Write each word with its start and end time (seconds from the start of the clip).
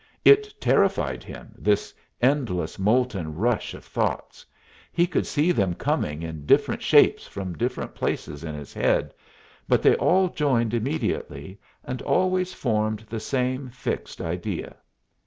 It 0.25 0.59
terrified 0.59 1.23
him 1.23 1.53
this 1.55 1.93
endless, 2.21 2.79
molten 2.79 3.35
rush 3.35 3.75
of 3.75 3.85
thoughts; 3.85 4.43
he 4.91 5.05
could 5.05 5.27
see 5.27 5.51
them 5.51 5.75
coming 5.75 6.23
in 6.23 6.47
different 6.47 6.81
shapes 6.81 7.27
from 7.27 7.55
different 7.55 7.93
places 7.93 8.43
in 8.43 8.55
his 8.55 8.73
head, 8.73 9.13
but 9.67 9.83
they 9.83 9.93
all 9.97 10.27
joined 10.27 10.73
immediately, 10.73 11.59
and 11.83 12.01
always 12.01 12.51
formed 12.51 13.05
the 13.11 13.19
same 13.19 13.69
fixed 13.69 14.21
idea. 14.21 14.75